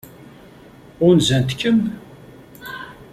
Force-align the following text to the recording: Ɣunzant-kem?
Ɣunzant-kem? 1.05 1.79